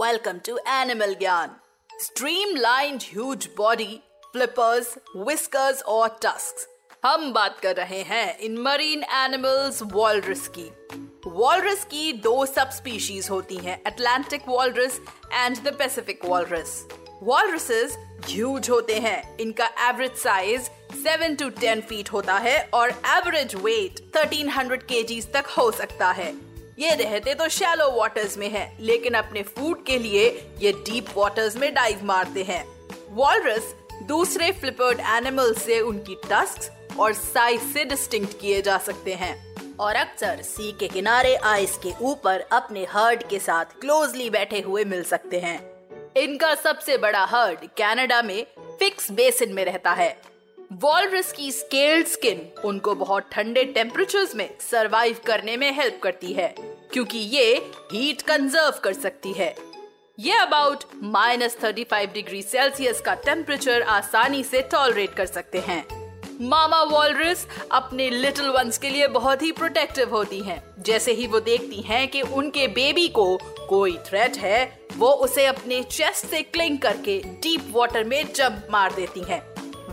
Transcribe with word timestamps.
Welcome 0.00 0.40
to 0.40 0.58
Animal 0.66 1.14
Gyan. 1.14 1.50
Streamlined 1.90 3.02
huge 3.04 3.54
body, 3.54 4.02
flippers, 4.32 4.96
whiskers 5.16 5.82
और 5.86 6.08
tusks. 6.22 6.64
हम 7.04 7.32
बात 7.32 7.58
कर 7.62 7.76
रहे 7.76 8.00
हैं 8.02 8.38
इन 8.38 8.56
मरीन 8.58 9.02
एनिमल्स 9.16 9.82
वॉलरस 9.92 10.46
की 10.56 10.68
वॉलरस 11.26 11.84
की 11.84 12.12
दो 12.22 12.34
सब 12.46 12.70
स्पीशीज 12.70 13.28
होती 13.30 13.56
हैं 13.56 13.80
Atlantic 13.86 14.48
walrus 14.48 15.00
and 15.32 15.56
the 15.58 15.76
Pacific 15.78 16.24
walrus 16.24 16.76
walruses 17.22 17.96
huge 18.26 18.70
होते 18.70 18.98
हैं 18.98 19.22
इनका 19.40 19.66
एवरेज 19.88 20.16
साइज़ 20.18 20.70
7 21.06 21.38
टू 21.40 21.50
10 21.62 21.82
फीट 21.88 22.12
होता 22.12 22.38
है 22.38 22.58
और 22.74 22.90
एवरेज 23.18 23.54
वेट 23.56 24.00
1300 24.16 24.82
केजीज 24.84 25.32
तक 25.32 25.56
हो 25.58 25.70
सकता 25.72 26.10
है 26.12 26.32
ये 26.78 26.94
रहते 26.94 27.34
तो 27.34 27.48
शैलो 27.48 27.90
वाटर्स 27.90 28.36
में 28.38 28.48
हैं, 28.48 28.78
लेकिन 28.80 29.14
अपने 29.14 29.42
फ़ूड 29.42 29.84
के 29.84 29.98
लिए 29.98 30.28
ये 30.58 30.72
डीप 30.72 31.06
वाटर्स 31.16 31.56
में 31.56 31.72
डाइव 31.74 32.00
मारते 32.04 32.42
हैं। 32.42 32.64
वॉलरस 33.08 33.74
दूसरे 34.02 34.50
फ्लिपर्ड 34.52 35.00
एनिमल 35.00 35.54
से 35.54 35.80
उनकी 35.80 36.16
टस्क 36.30 36.98
और 36.98 37.12
साइज़ 37.12 37.62
से 37.62 37.84
डिस्टिंग 37.84 38.26
किए 38.40 38.62
जा 38.62 38.78
सकते 38.78 39.14
हैं। 39.14 39.50
और 39.76 39.96
अक्सर 39.96 40.42
सी 40.42 40.72
के 40.72 40.88
किनारे 40.88 41.34
आइस 41.34 41.76
के 41.76 41.92
ऊपर 42.02 42.44
अपने 42.52 42.86
हर्ड 42.90 43.22
के 43.22 43.38
साथ 43.38 43.64
क्लोजली 43.80 44.30
बैठे 44.30 44.60
हुए 44.60 44.84
मिल 44.84 45.04
सकते 45.04 45.40
हैं। 45.40 45.60
इनका 46.16 46.54
सबसे 46.54 46.98
बड़ा 46.98 47.24
हर्ड 47.24 47.58
कनाडा 47.78 48.22
में 48.22 48.46
फिक्स 48.78 49.10
बेसिन 49.10 49.52
में 49.52 49.64
रहता 49.64 49.90
है। 49.90 50.29
वॉलरस 50.70 51.32
की 51.32 51.50
स्केल्ड 51.52 52.06
स्किन 52.06 52.40
उनको 52.64 52.94
बहुत 52.94 53.28
ठंडे 53.32 53.62
टेम्परेचर्स 53.64 54.34
में 54.36 54.48
सरवाइव 54.60 55.16
करने 55.26 55.56
में 55.56 55.70
हेल्प 55.76 55.98
करती 56.02 56.32
है, 56.32 56.54
क्योंकि 56.92 57.18
ये 57.18 57.54
हीट 57.92 58.22
कंजर्व 58.22 58.78
कर 58.84 58.92
सकती 58.92 59.32
है 59.32 59.54
ये 60.18 60.36
about 60.38 60.84
minus 61.02 61.56
thirty 61.64 61.84
five 61.84 62.10
degree 62.14 62.42
Celsius 62.42 63.00
का 63.00 63.14
टेम्परेचर 63.24 63.82
आसानी 63.82 64.42
से 64.44 64.62
टॉलरेट 64.72 65.14
कर 65.14 65.26
सकते 65.26 65.58
हैं 65.58 65.84
मामा 66.40 66.82
वॉलरस 66.82 67.46
अपने 67.72 68.08
लिटिल 68.10 68.48
वंस 68.48 68.78
के 68.78 68.90
लिए 68.90 69.08
बहुत 69.08 69.42
ही 69.42 69.52
प्रोटेक्टिव 69.52 70.10
होती 70.10 70.40
हैं। 70.40 70.62
जैसे 70.82 71.12
ही 71.12 71.26
वो 71.26 71.40
देखती 71.40 71.80
हैं 71.82 72.06
कि 72.08 72.22
उनके 72.22 72.66
बेबी 72.68 73.08
को 73.08 73.36
कोई 73.68 73.96
थ्रेट 74.06 74.36
है, 74.36 74.80
वो 74.96 75.08
उसे 75.24 75.46
अपने 75.46 75.82
चेस्ट 75.82 76.26
से 76.26 76.42
क्लिंग 76.42 76.78
करके 76.78 77.20
डीप 77.42 77.66
वाटर 77.70 78.04
में 78.04 78.24
जंप 78.32 78.68
मार 78.70 78.94
देती 78.94 79.20
हैं। 79.20 79.42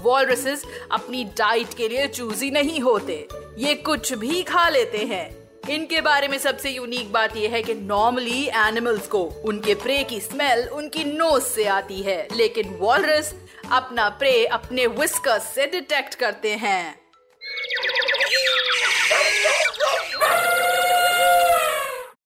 वॉलरसेस 0.04 0.64
अपनी 0.92 1.24
डाइट 1.24 1.74
के 1.78 1.90
लिए 1.90 2.08
चूजी 2.08 2.52
नहीं 2.52 2.80
होते। 2.80 3.28
ये 3.58 3.76
कुछ 3.76 4.14
भी 4.14 4.44
खा 4.44 4.70
लेते 4.70 4.98
हैं। 4.98 5.38
इनके 5.70 6.02
बारे 6.02 6.28
में 6.28 6.38
सबसे 6.38 6.70
यूनिक 6.70 7.12
बात 7.12 7.38
यह 7.38 7.52
है 7.52 7.64
कि 7.64 7.74
नॉर्मली 7.74 8.48
एनिमल्स 8.48 9.08
को 9.08 9.24
उनके 9.24 9.76
प्रे 9.76 10.04
की 10.04 10.20
स्मेल 10.20 10.68
उनकी 10.68 11.04
नोज़ 11.04 11.44
से 11.44 11.66
आती 11.66 12.02
है। 12.02 12.28
लेकिन 12.36 12.76
वॉलरस 12.76 13.36
अपना 13.72 14.10
प्रे 14.10 14.46
अपने 14.46 14.88
विस्कस 14.88 15.52
से 15.56 15.66
डिटेक्ट 15.66 16.16
करते 16.16 16.52
हैं। 16.52 17.07